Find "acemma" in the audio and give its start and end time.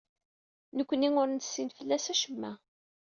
2.13-2.51